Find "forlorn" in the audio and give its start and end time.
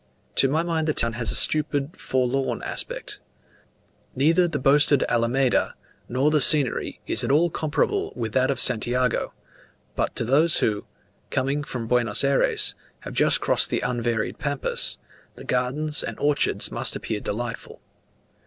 1.95-2.63